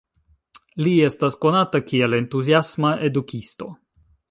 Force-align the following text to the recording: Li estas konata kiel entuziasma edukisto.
Li 0.85 0.93
estas 1.07 1.37
konata 1.45 1.83
kiel 1.91 2.17
entuziasma 2.21 2.95
edukisto. 3.11 3.71